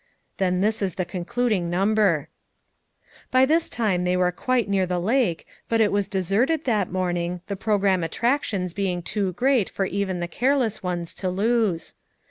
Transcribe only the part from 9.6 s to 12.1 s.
for even the careless ones to lose.